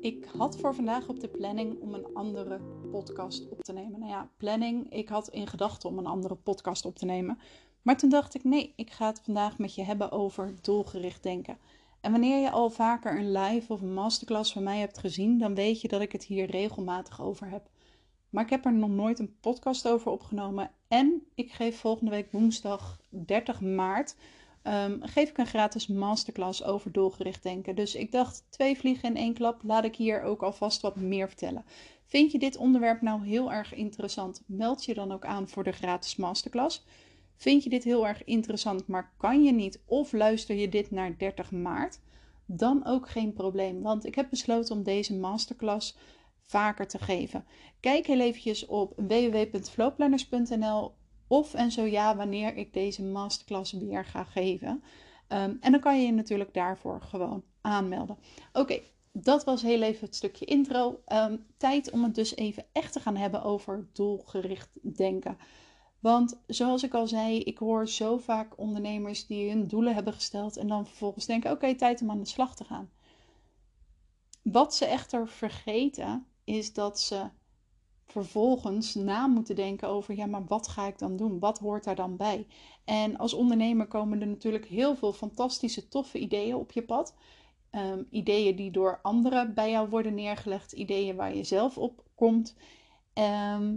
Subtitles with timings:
[0.00, 2.60] Ik had voor vandaag op de planning om een andere
[2.90, 3.98] podcast op te nemen.
[4.00, 4.92] Nou ja, planning.
[4.92, 7.38] Ik had in gedachten om een andere podcast op te nemen.
[7.82, 11.58] Maar toen dacht ik: nee, ik ga het vandaag met je hebben over doelgericht denken.
[12.00, 15.54] En wanneer je al vaker een live of een masterclass van mij hebt gezien, dan
[15.54, 17.70] weet je dat ik het hier regelmatig over heb.
[18.30, 20.70] Maar ik heb er nog nooit een podcast over opgenomen.
[20.88, 24.16] En ik geef volgende week woensdag 30 maart
[24.68, 27.74] um, geef ik een gratis masterclass over doelgericht denken.
[27.74, 31.28] Dus ik dacht, twee vliegen in één klap, laat ik hier ook alvast wat meer
[31.28, 31.64] vertellen.
[32.04, 34.42] Vind je dit onderwerp nou heel erg interessant?
[34.46, 36.84] Meld je dan ook aan voor de gratis masterclass.
[37.36, 41.18] Vind je dit heel erg interessant, maar kan je niet of luister je dit naar
[41.18, 42.00] 30 maart?
[42.46, 45.96] Dan ook geen probleem, want ik heb besloten om deze masterclass
[46.42, 47.44] vaker te geven.
[47.80, 50.94] Kijk heel eventjes op www.flowplanners.nl
[51.28, 54.82] of en zo ja, wanneer ik deze masterclass weer ga geven.
[55.28, 58.18] Ehm, en dan kan je je natuurlijk daarvoor gewoon aanmelden.
[58.52, 58.80] Oké,
[59.12, 61.00] dat was heel even het stukje intro.
[61.04, 65.38] Ehm, tijd om het dus even echt te gaan hebben over doelgericht denken.
[66.00, 70.56] Want zoals ik al zei, ik hoor zo vaak ondernemers die hun doelen hebben gesteld
[70.56, 72.90] en dan vervolgens denken: oké, tijd om aan de slag te gaan.
[74.42, 77.30] Wat ze echter vergeten is dat ze
[78.10, 81.38] vervolgens na moeten denken over, ja, maar wat ga ik dan doen?
[81.38, 82.46] Wat hoort daar dan bij?
[82.84, 87.14] En als ondernemer komen er natuurlijk heel veel fantastische, toffe ideeën op je pad.
[87.70, 92.56] Ehm, ideeën die door anderen bij jou worden neergelegd, ideeën waar je zelf op komt.
[93.12, 93.74] Ehm,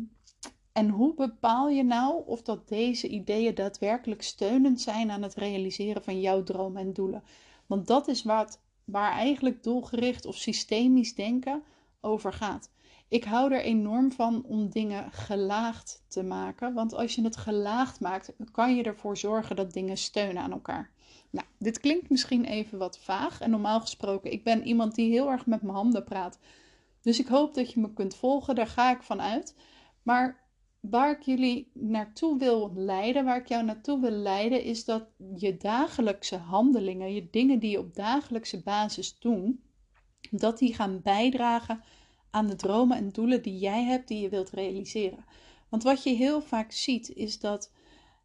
[0.71, 6.03] en hoe bepaal je nou of dat deze ideeën daadwerkelijk steunend zijn aan het realiseren
[6.03, 7.23] van jouw dromen en doelen?
[7.65, 11.63] Want dat is wat, waar eigenlijk doelgericht of systemisch denken
[12.01, 12.69] over gaat.
[13.11, 16.73] Ik hou er enorm van om dingen gelaagd te maken.
[16.73, 20.91] Want als je het gelaagd maakt, kan je ervoor zorgen dat dingen steunen aan elkaar.
[21.29, 23.41] Nou, dit klinkt misschien even wat vaag.
[23.41, 26.39] En normaal gesproken, ik ben iemand die heel erg met mijn handen praat.
[27.01, 28.55] Dus ik hoop dat je me kunt volgen.
[28.55, 29.55] Daar ga ik van uit.
[30.03, 30.41] Maar
[30.79, 35.57] waar ik jullie naartoe wil leiden, waar ik jou naartoe wil leiden, is dat je
[35.57, 39.55] dagelijkse handelingen, je dingen die je op dagelijkse basis doet,
[40.29, 41.83] dat die gaan bijdragen
[42.31, 45.25] aan de dromen en doelen die jij hebt, die je wilt realiseren.
[45.69, 47.71] Want wat je heel vaak ziet, is dat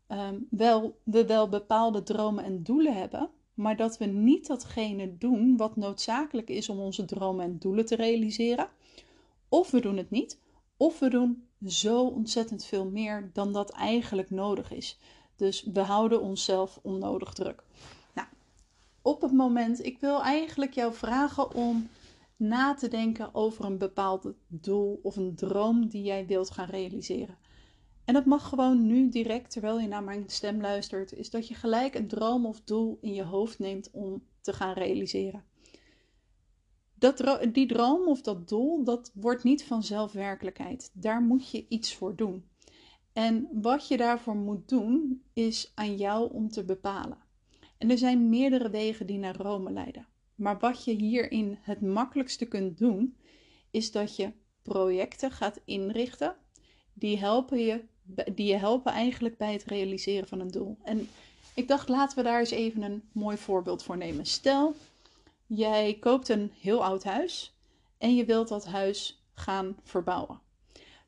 [0.08, 5.56] um, wel, we wel bepaalde dromen en doelen hebben, maar dat we niet datgene doen
[5.56, 8.68] wat noodzakelijk is om onze dromen en doelen te realiseren.
[9.48, 10.40] Of we doen het niet,
[10.76, 14.98] of we doen zo ontzettend veel meer dan dat eigenlijk nodig is.
[15.36, 17.62] Dus we houden onszelf onnodig druk.
[18.14, 18.28] Nou,
[19.02, 21.88] op het moment, ik wil eigenlijk jou vragen om
[22.36, 27.38] na te denken over een bepaald doel of een droom die jij wilt gaan realiseren.
[28.04, 31.54] En dat mag gewoon nu direct, terwijl je naar mijn stem luistert, is dat je
[31.54, 35.44] gelijk een droom of doel in je hoofd neemt om te gaan realiseren.
[36.94, 40.90] Dat, die droom of dat doel, dat wordt niet vanzelf werkelijkheid.
[40.92, 42.44] Daar moet je iets voor doen.
[43.12, 47.18] En wat je daarvoor moet doen, is aan jou om te bepalen.
[47.78, 50.06] En er zijn meerdere wegen die naar Rome leiden.
[50.36, 53.16] Maar wat je hierin het makkelijkste kunt doen,
[53.70, 54.32] is dat je
[54.62, 56.36] projecten gaat inrichten
[56.92, 57.84] die helpen je,
[58.34, 60.78] die je helpen eigenlijk bij het realiseren van een doel.
[60.82, 61.08] En
[61.54, 64.26] ik dacht, laten we daar eens even een mooi voorbeeld voor nemen.
[64.26, 64.74] Stel,
[65.46, 67.56] jij koopt een heel oud huis
[67.98, 70.40] en je wilt dat huis gaan verbouwen.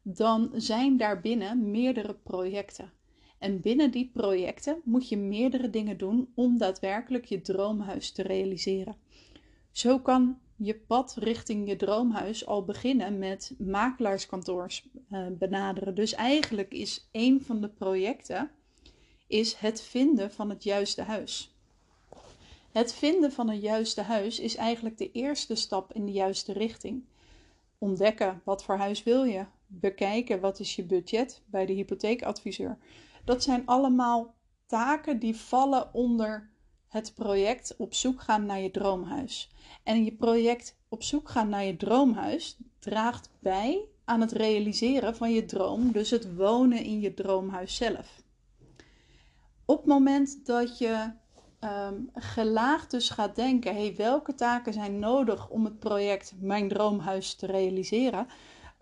[0.03, 2.93] Dan zijn daarbinnen meerdere projecten.
[3.38, 8.97] En binnen die projecten moet je meerdere dingen doen om daadwerkelijk je droomhuis te realiseren.
[9.71, 15.94] Zo kan je pad richting je droomhuis al beginnen met makelaarskantoors uh, benaderen.
[15.94, 18.50] Dus eigenlijk is een van de projecten
[19.27, 21.53] is het vinden van het juiste huis.
[22.72, 27.04] Het vinden van het juiste huis is eigenlijk de eerste stap in de juiste richting.
[27.78, 29.44] Ontdekken wat voor huis wil je.
[29.66, 32.78] Bekijken wat is je budget bij de hypotheekadviseur.
[33.28, 34.34] Dat zijn allemaal
[34.66, 36.50] taken die vallen onder
[36.89, 39.50] het project op zoek gaan naar je droomhuis.
[39.83, 45.33] En je project op zoek gaan naar je droomhuis draagt bij aan het realiseren van
[45.33, 48.22] je droom, dus het wonen in je droomhuis zelf.
[49.65, 51.10] Op het moment dat je
[51.60, 57.34] um, gelaagd dus gaat denken, hey, welke taken zijn nodig om het project mijn droomhuis
[57.34, 58.27] te realiseren,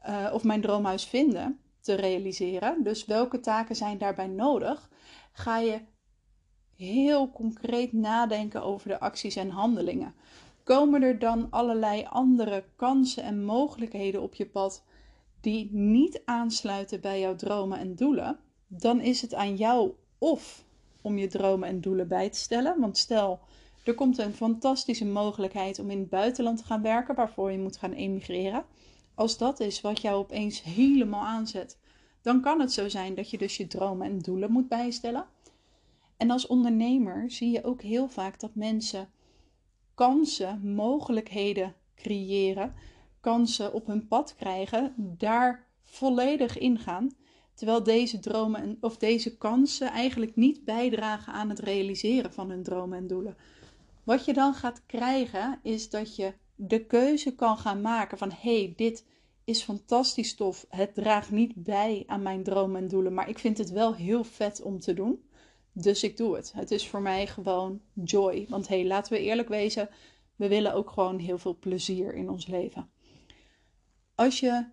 [0.08, 4.90] uh, of mijn droomhuis vinden te realiseren, dus welke taken zijn daarbij nodig,
[5.32, 5.80] ga je
[6.76, 10.14] heel concreet nadenken over de acties en handelingen.
[10.62, 14.84] Komen er dan allerlei andere kansen en mogelijkheden op je pad
[15.40, 18.38] die niet aansluiten bij jouw dromen en doelen?
[18.66, 20.64] Dan is het aan jou of
[21.02, 22.80] om je dromen en doelen bij te stellen.
[22.80, 23.40] Want stel,
[23.84, 27.76] Er komt een fantastische mogelijkheid om in het buitenland te gaan werken, waarvoor je moet
[27.76, 28.64] gaan emigreren.
[29.16, 31.78] Als dat is wat jou opeens helemaal aanzet,
[32.22, 35.26] dan kan het zo zijn dat je dus je dromen en doelen moet bijstellen.
[36.16, 39.08] En als ondernemer zie je ook heel vaak dat mensen
[39.94, 42.74] kansen, mogelijkheden creëren,
[43.20, 47.10] kansen op hun pad krijgen, daar volledig ingaan.
[47.54, 52.98] Terwijl deze dromen of deze kansen eigenlijk niet bijdragen aan het realiseren van hun dromen
[52.98, 53.36] en doelen.
[54.04, 58.58] Wat je dan gaat krijgen is dat je de keuze kan gaan maken van hé,
[58.58, 59.06] hey, dit
[59.44, 60.66] is fantastisch tof.
[60.68, 64.24] Het draagt niet bij aan mijn dromen en doelen, maar ik vind het wel heel
[64.24, 65.28] vet om te doen.
[65.72, 66.52] Dus ik doe het.
[66.52, 68.46] Het is voor mij gewoon joy.
[68.48, 69.88] Want hé, hey, laten we eerlijk wezen,
[70.36, 72.90] we willen ook gewoon heel veel plezier in ons leven.
[74.14, 74.66] Als je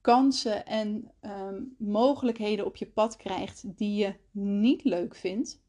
[0.00, 5.62] kansen en um, mogelijkheden op je pad krijgt die je niet leuk vindt,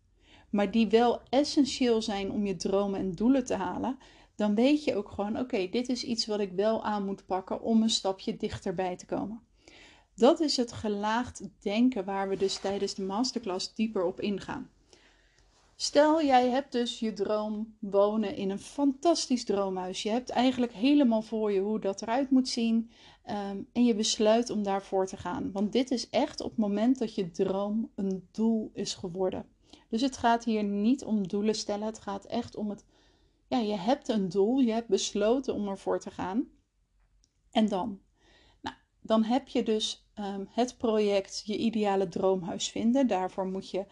[0.49, 3.97] maar die wel essentieel zijn om je dromen en doelen te halen,
[4.39, 7.61] dan weet je ook gewoon: oké, dit is iets wat ik wel aan moet pakken
[7.61, 9.41] om een stapje dichterbij te komen.
[10.15, 14.69] Dat is het gelaagd denken waar we dus tijdens de masterclass dieper op ingaan.
[15.75, 20.03] Stel, jij hebt dus je droom wonen in een fantastisch droomhuis.
[20.03, 22.91] Je hebt eigenlijk helemaal voor je hoe dat eruit moet zien.
[23.29, 25.51] Um, en je besluit om daarvoor te gaan.
[25.51, 29.45] Want dit is echt op het moment dat je droom een doel is geworden.
[29.89, 31.85] Dus het gaat hier niet om doelen stellen.
[31.85, 32.85] Het gaat echt om het.
[33.49, 34.59] Ja, je hebt een doel.
[34.59, 36.47] Je hebt besloten om ervoor te gaan.
[37.51, 37.99] En dan?
[38.61, 43.07] Nou, dan heb je dus um, het project Je Ideale Droomhuis vinden.
[43.07, 43.85] Daarvoor moet je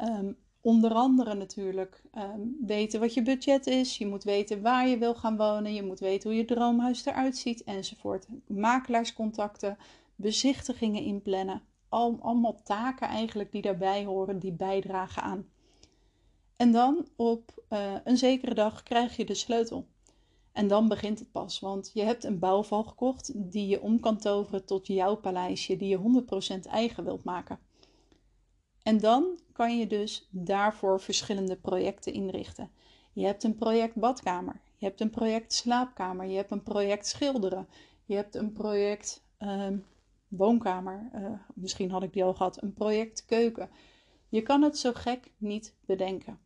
[0.00, 3.98] um, onder andere natuurlijk um, weten wat je budget is.
[3.98, 5.74] Je moet weten waar je wil gaan wonen.
[5.74, 8.26] Je moet weten hoe je droomhuis eruit ziet enzovoort.
[8.46, 9.78] Makelaarscontacten,
[10.16, 11.62] bezichtigingen inplannen.
[11.88, 15.46] Al, allemaal taken eigenlijk die daarbij horen, die bijdragen aan.
[16.62, 19.86] En dan op uh, een zekere dag krijg je de sleutel.
[20.52, 24.18] En dan begint het pas, want je hebt een bouwval gekocht die je om kan
[24.18, 26.24] toveren tot jouw paleisje, die je
[26.66, 27.58] 100% eigen wilt maken.
[28.82, 32.70] En dan kan je dus daarvoor verschillende projecten inrichten.
[33.12, 37.68] Je hebt een project badkamer, je hebt een project slaapkamer, je hebt een project schilderen,
[38.04, 39.66] je hebt een project uh,
[40.28, 43.70] woonkamer, uh, misschien had ik die al gehad, een project keuken.
[44.28, 46.38] Je kan het zo gek niet bedenken.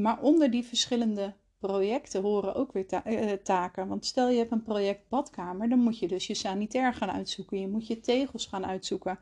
[0.00, 3.88] Maar onder die verschillende projecten horen ook weer ta uh, taken.
[3.88, 7.60] Want stel je hebt een project badkamer, dan moet je dus je sanitair gaan uitzoeken.
[7.60, 9.18] Je moet je tegels gaan uitzoeken.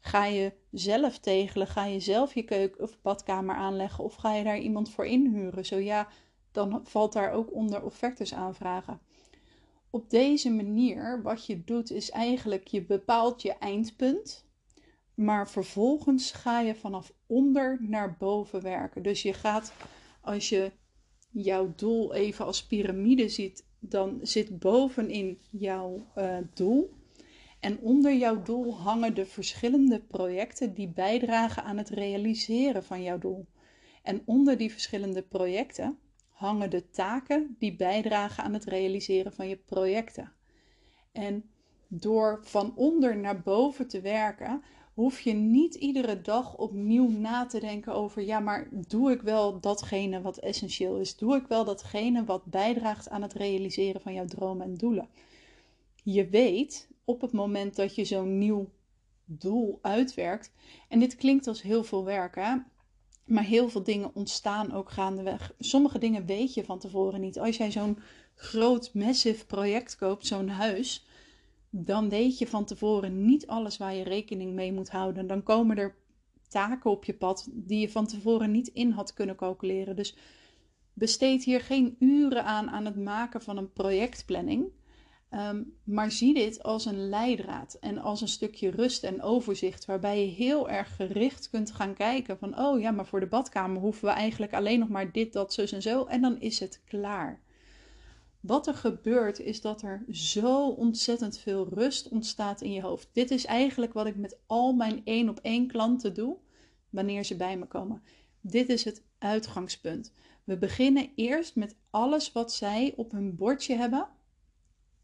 [0.00, 1.66] Ga je zelf tegelen?
[1.66, 4.04] Ga je zelf je keuken of badkamer aanleggen?
[4.04, 5.66] Of ga je daar iemand voor inhuren?
[5.66, 6.08] Zo ja,
[6.52, 9.00] dan valt daar ook onder offertes aanvragen.
[9.90, 14.44] Op deze manier, wat je doet, is eigenlijk je bepaalt je eindpunt.
[15.14, 19.02] Maar vervolgens ga je vanaf onder naar boven werken.
[19.02, 19.72] Dus je gaat,
[20.22, 20.72] als je
[21.30, 26.90] jouw doel even als piramide ziet, dan zit bovenin jouw uh, doel
[27.62, 33.18] en onder jouw doel hangen de verschillende projecten die bijdragen aan het realiseren van jouw
[33.18, 33.46] doel.
[34.02, 35.98] En onder die verschillende projecten
[36.28, 40.32] hangen de taken die bijdragen aan het realiseren van je projecten.
[41.12, 41.50] En
[41.88, 44.62] door van onder naar boven te werken,
[44.94, 49.60] hoef je niet iedere dag opnieuw na te denken over: ja, maar doe ik wel
[49.60, 51.16] datgene wat essentieel is?
[51.16, 55.08] Doe ik wel datgene wat bijdraagt aan het realiseren van jouw dromen en doelen?
[56.04, 58.68] Je weet op het moment dat je zo'n nieuw
[59.24, 60.52] doel uitwerkt.
[60.88, 62.36] En dit klinkt als heel veel werk?
[63.24, 65.54] Maar heel veel dingen ontstaan ook gaandeweg.
[65.58, 67.38] Sommige dingen weet je van tevoren niet.
[67.38, 67.98] Als jij zo'n
[68.34, 71.06] groot, massive project koopt, zo'n huis,
[71.74, 75.26] dan weet je van tevoren niet alles waar je rekening mee moet houden.
[75.26, 75.96] Dan komen er
[76.48, 79.96] taken op je pad die je van tevoren niet in had kunnen calculeren.
[79.96, 80.16] Dus
[80.92, 84.70] besteed hier geen uren aan aan het maken van een projectplanning.
[85.28, 90.20] Ehm, maar zie dit als een leidraad en als een stukje rust en overzicht, waarbij
[90.20, 94.04] je heel erg gericht kunt gaan kijken van, oh ja, maar voor de badkamer hoeven
[94.04, 97.40] we eigenlijk alleen nog maar dit, dat, zus en zo, en dan is het klaar.
[98.42, 103.08] Wat er gebeurt is dat er zo ontzettend veel rust ontstaat in je hoofd.
[103.12, 106.36] Dit is eigenlijk wat ik met al mijn één op één klanten doe
[106.90, 108.02] wanneer ze bij me komen.
[108.40, 110.12] Dit is het uitgangspunt.
[110.44, 114.08] We beginnen eerst met alles wat zij op hun bordje hebben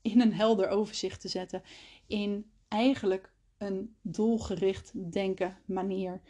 [0.02, 1.62] in een helder overzicht te zetten.
[2.07, 6.21] In eigenlijk een doelgericht denken manier.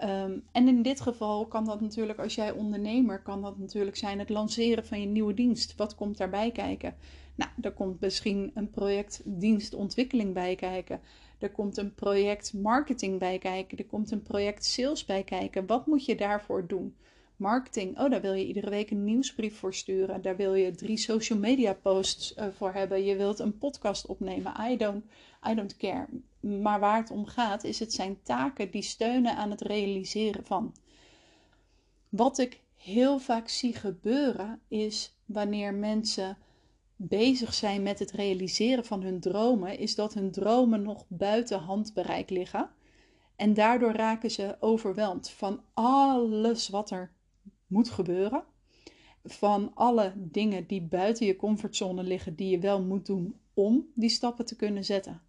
[0.00, 4.18] Ehm, en in dit geval kan dat natuurlijk, als jij ondernemer, kan dat natuurlijk zijn
[4.18, 5.76] het lanceren van je nieuwe dienst.
[5.76, 6.94] Wat komt daarbij kijken?
[7.34, 11.00] Nou, er komt misschien een project dienstontwikkeling bij kijken.
[11.38, 13.78] Er komt een project marketing bij kijken.
[13.78, 15.66] Er komt een project sales bij kijken.
[15.66, 16.94] Wat moet je daarvoor doen?
[17.36, 20.22] Marketing, oh, daar wil je iedere week een nieuwsbrief voor sturen.
[20.22, 23.04] Daar wil je drie social media posts uh, voor hebben.
[23.04, 24.54] Je wilt een podcast opnemen.
[24.70, 25.04] I don't,
[25.50, 26.06] I don't care.
[26.40, 30.74] Maar waar het om gaat, is het zijn taken die steunen aan het realiseren van.
[32.08, 36.38] Wat ik heel vaak zie gebeuren, is wanneer mensen
[36.96, 42.30] bezig zijn met het realiseren van hun dromen, is dat hun dromen nog buiten handbereik
[42.30, 42.70] liggen.
[43.36, 47.12] En daardoor raken ze overweldigd van alles wat er
[47.66, 48.44] moet gebeuren.
[49.24, 54.10] Van alle dingen die buiten je comfortzone liggen, die je wel moet doen om die
[54.10, 55.22] stappen te kunnen zetten.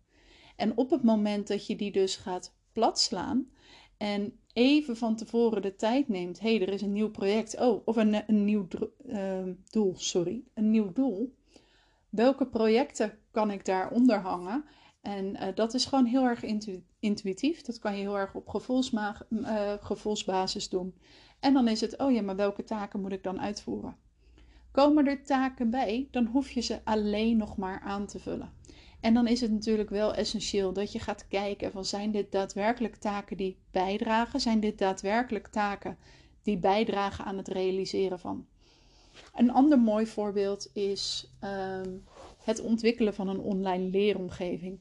[0.62, 3.50] En op het moment dat je die dus gaat platslaan
[3.98, 7.88] en even van tevoren de tijd neemt, hé, hey, er is een nieuw project, oh,
[7.88, 8.68] of een, een nieuw
[9.06, 9.39] uh,
[9.70, 11.36] doel, sorry, een nieuw doel.
[12.10, 14.65] Welke projecten kan ik daaronder hangen?
[15.01, 17.62] En uh, dat is gewoon heel erg intu intuïtief.
[17.62, 18.63] Dat kan je heel erg op
[19.30, 20.96] uh, gevoelsbasis doen.
[21.39, 23.96] En dan is het, oh ja, maar welke taken moet ik dan uitvoeren?
[24.72, 28.53] Komen er taken bij, dan hoef je ze alleen nog maar aan te vullen.
[29.01, 32.96] En dan is het natuurlijk wel essentieel dat je gaat kijken van zijn dit daadwerkelijk
[32.96, 34.39] taken die bijdragen?
[34.39, 35.98] Zijn dit daadwerkelijk taken
[36.43, 38.46] die bijdragen aan het realiseren van?
[39.36, 42.03] Een ander mooi voorbeeld is um,
[42.43, 44.79] het ontwikkelen van een online leeromgeving.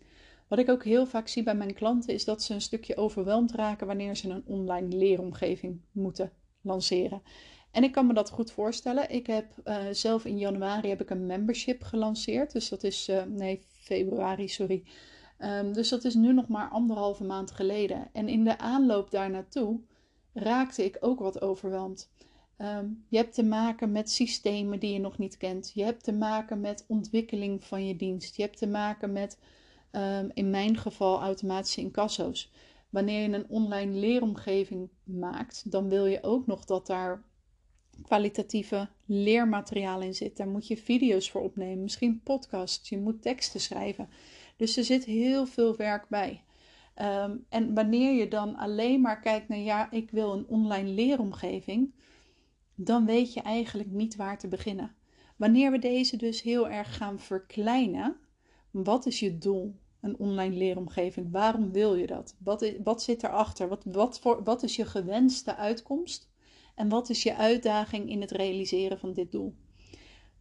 [0.49, 3.55] Wat ik ook heel vaak zie bij mijn klanten is dat ze een stukje overweldigd
[3.55, 7.23] raken wanneer ze een online leeromgeving moeten lanceren.
[7.71, 9.11] En ik kan me dat goed voorstellen.
[9.11, 12.53] Ik heb uh, zelf in januari heb ik een membership gelanceerd.
[12.53, 14.85] Dus dat is, uh, nee, februari, sorry.
[15.39, 18.09] Um, dus dat is nu nog maar anderhalve maand geleden.
[18.13, 19.81] En in de aanloop daar naartoe
[20.33, 22.11] raakte ik ook wat overweldigd.
[22.59, 25.71] Um, je hebt te maken met systemen die je nog niet kent.
[25.75, 28.37] Je hebt te maken met ontwikkeling van je dienst.
[28.37, 29.39] Je hebt te maken met,
[29.93, 32.53] um, in mijn geval, automatische incasso's.
[32.91, 37.25] Wanneer je een online leeromgeving maakt, dan wil je ook nog dat daar
[38.03, 40.37] kwalitatieve leermateriaal in zit.
[40.37, 44.09] Daar moet je video's voor opnemen, misschien podcasts, je moet teksten schrijven.
[44.57, 46.43] Dus er zit heel veel werk bij.
[47.03, 51.95] Um, en wanneer je dan alleen maar kijkt naar ja, ik wil een online leeromgeving,
[52.75, 54.95] dan weet je eigenlijk niet waar te beginnen.
[55.37, 58.17] Wanneer we deze dus heel erg gaan verkleinen,
[58.71, 59.75] wat is je doel?
[60.01, 61.33] Een online leeromgeving.
[61.33, 62.37] Waarom wil je dat?
[62.39, 63.69] Wat, is, wat zit erachter?
[63.69, 66.31] Wat, wat, voor, wat is je gewenste uitkomst?
[66.81, 69.55] En wat is je uitdaging in het realiseren van dit doel?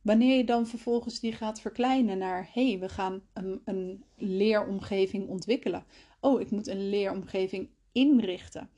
[0.01, 5.27] Wanneer je dan vervolgens die gaat verkleinen naar, hé, hey, we gaan een, een leeromgeving
[5.27, 5.85] ontwikkelen.
[6.19, 8.69] Oh, ik moet een leeromgeving inrichten.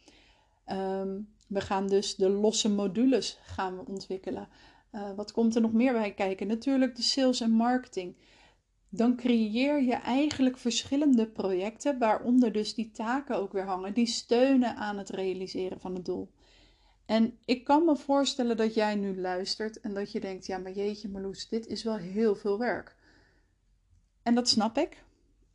[0.72, 4.48] Um, we gaan dus de losse modules gaan we ontwikkelen.
[4.92, 6.48] Uh, wat komt er nog meer bij kijken?
[6.48, 8.16] Natuurlijk de sales en marketing.
[8.90, 14.76] Dan creëer je eigenlijk verschillende projecten, waaronder dus die taken ook weer hangen, die steunen
[14.76, 16.32] aan het realiseren van het doel.
[17.06, 20.72] En ik kan me voorstellen dat jij nu luistert en dat je denkt: ja, maar
[20.72, 22.96] jeetje, Marloes, dit is wel heel veel werk.
[24.24, 25.04] En dat snap ik.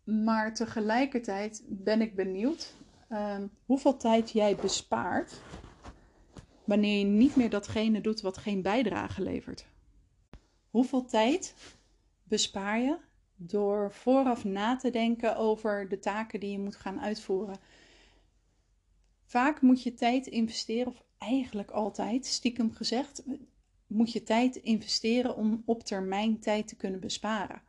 [0.05, 2.75] Maar tegelijkertijd ben ik benieuwd
[3.12, 5.41] um, hoeveel tijd jij bespaart
[6.65, 9.67] wanneer je niet meer datgene doet wat geen bijdrage levert.
[10.71, 11.55] Hoeveel tijd
[12.23, 12.99] bespaar je
[13.37, 17.59] door vooraf na te denken over de taken die je moet gaan uitvoeren?
[19.25, 23.23] Vaak moet je tijd investeren, of eigenlijk altijd, stiekem gezegd,
[23.87, 27.62] moet je tijd investeren om op termijn tijd te kunnen besparen.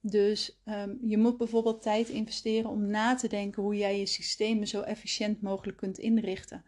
[0.00, 4.66] Dus um, je moet bijvoorbeeld tijd investeren om na te denken hoe jij je systemen
[4.66, 6.64] zo efficiënt mogelijk kunt inrichten.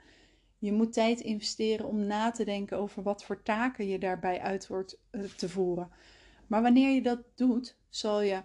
[0.58, 4.66] Je moet tijd investeren om na te denken over wat voor taken je daarbij uit
[4.66, 5.90] wordt uh, te voeren.
[6.46, 8.42] Maar wanneer je dat doet, zal je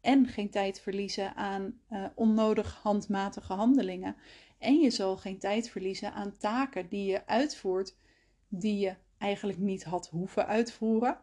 [0.00, 4.16] en geen tijd verliezen aan uh, onnodig handmatige handelingen.
[4.58, 7.96] En je zal geen tijd verliezen aan taken die je uitvoert
[8.48, 11.18] die je eigenlijk niet had hoeven uitvoeren.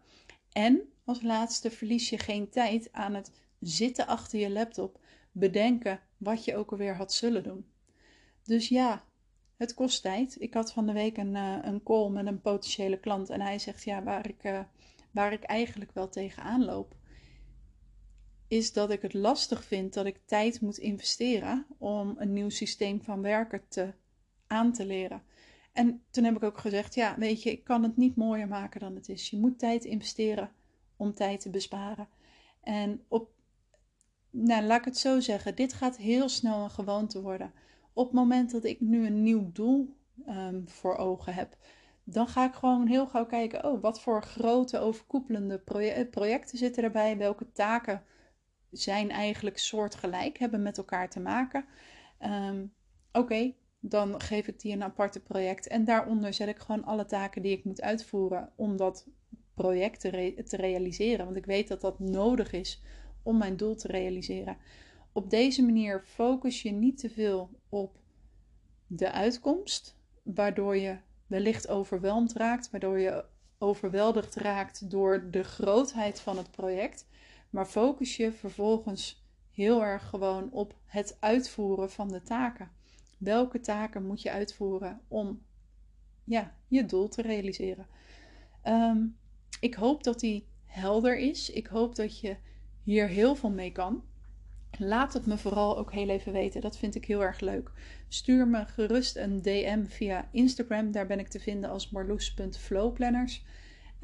[0.52, 5.00] En als laatste verlies je geen tijd aan het zitten achter je laptop,
[5.32, 7.66] bedenken wat je ook alweer had zullen doen.
[8.44, 9.04] Dus ja,
[9.58, 10.42] het kost tijd.
[10.42, 13.60] Ik had van de week een, uh, een call met een potentiële klant en hij
[13.60, 14.60] zegt ja, waar ik, uh,
[15.12, 16.95] waar ik eigenlijk wel tegenaan loop,
[18.56, 23.02] is dat ik het lastig vind dat ik tijd moet investeren om een nieuw systeem
[23.02, 23.94] van werken te,
[24.48, 25.24] aan te leren.
[25.74, 28.80] En toen heb ik ook gezegd, ja, weet je, ik kan het niet mooier maken
[28.80, 29.30] dan het is.
[29.30, 30.52] Je moet tijd investeren
[30.96, 32.08] om tijd te besparen.
[32.62, 33.30] En op,
[34.30, 37.54] nou, laat ik het zo zeggen, dit gaat heel snel een gewoonte worden.
[37.94, 39.96] Op het moment dat ik nu een nieuw doel
[40.28, 41.58] um, voor ogen heb,
[42.04, 45.60] dan ga ik gewoon heel gauw kijken, oh, wat voor grote overkoepelende
[46.12, 47.18] projecten zitten erbij?
[47.18, 48.04] Welke taken
[48.78, 51.66] zijn eigenlijk soortgelijk, hebben met elkaar te maken?
[52.22, 52.74] Um,
[53.16, 55.68] Oké, dan geef ik die een aparte project.
[55.68, 59.08] En daaronder zet ik gewoon alle taken die ik moet uitvoeren om dat
[59.54, 61.26] project te, te realiseren.
[61.26, 62.82] Want ik weet dat dat nodig is
[63.24, 64.58] om mijn doel te realiseren.
[65.12, 67.98] Op deze manier focus je niet te veel op
[68.88, 73.26] de uitkomst, waardoor je wellicht overweldigd raakt, waardoor je
[73.58, 77.08] overweldigd raakt door de grootheid van het project,
[77.56, 82.72] maar focus je vervolgens heel erg gewoon op het uitvoeren van de taken.
[83.18, 85.42] Welke taken moet je uitvoeren om
[86.24, 87.88] ja, je doel te realiseren?
[88.62, 89.06] Ehm,
[89.60, 91.50] ik hoop dat die helder is.
[91.50, 92.38] Ik hoop dat je
[92.84, 94.04] hier heel veel mee kan.
[94.78, 96.62] Laat het me vooral ook heel even weten.
[96.62, 97.72] Dat vind ik heel erg leuk.
[98.08, 100.92] Stuur me gerust een DM via Instagram.
[100.92, 103.44] Daar ben ik te vinden als marloes.flowplanners.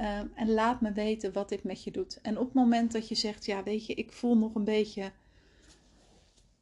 [0.02, 2.20] Ehm, en laat me weten wat dit met je doet.
[2.22, 5.12] En op het moment dat je zegt, ja weet je, ik voel nog een beetje...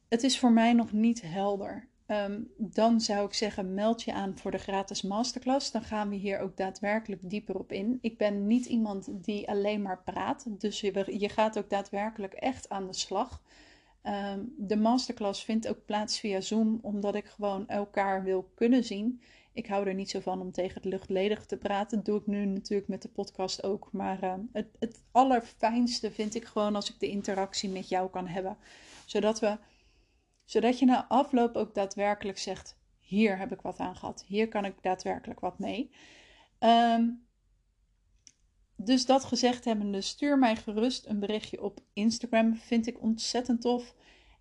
[0.08, 1.88] Het is voor mij nog niet helder.
[2.06, 5.70] Ehm, dan zou ik zeggen, meld je aan voor de gratis masterclass.
[5.70, 7.98] Dan gaan we hier ook daadwerkelijk dieper op in.
[8.00, 10.46] Ik ben niet iemand die alleen maar praat.
[10.60, 13.42] Dus je, je gaat ook daadwerkelijk echt aan de slag.
[14.02, 19.20] Ehm, de masterclass vindt ook plaats via Zoom, omdat ik gewoon elkaar wil kunnen zien.
[19.52, 21.96] Ik hou er niet zo van om tegen het luchtledig te praten.
[21.96, 23.88] Dat doe ik nu natuurlijk met de podcast ook.
[23.92, 28.26] Maar ehm, het, het allerfijnste vind ik gewoon als ik de interactie met jou kan
[28.26, 28.56] hebben.
[29.06, 29.58] Zodat, we,
[30.44, 34.24] zodat je na afloop ook daadwerkelijk zegt: hier heb ik wat aan gehad.
[34.26, 35.90] Hier kan ik daadwerkelijk wat mee.
[36.58, 37.28] Um,
[38.76, 42.56] dus dat gezegd hebbende, stuur mij gerust een berichtje op Instagram.
[42.56, 43.94] Vind ik ontzettend tof.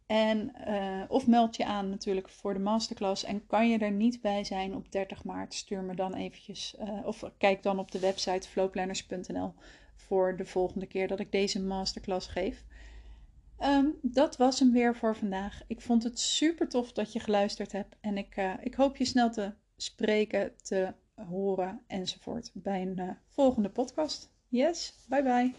[0.10, 3.24] En, uh, of meld je aan natuurlijk voor de masterclass.
[3.24, 6.75] En kan je er niet bij zijn op 30 maart, stuur me dan eventjes.
[6.80, 9.54] Uh, of kijk dan op de website flowplanners.nl
[9.96, 12.63] voor de volgende keer dat ik deze masterclass geef.
[13.60, 15.62] Um, dat was hem weer voor vandaag.
[15.68, 17.96] Ik vond het super tof dat je geluisterd hebt.
[18.01, 23.70] En ik, uh, ik hoop je snel te spreken, te horen enzovoort bij een volgende
[23.70, 24.30] podcast.
[24.48, 25.54] Yes, bye bye.